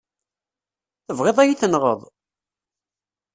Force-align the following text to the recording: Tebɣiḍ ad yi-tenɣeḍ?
Tebɣiḍ 1.05 1.37
ad 1.39 1.47
yi-tenɣeḍ? 1.49 2.01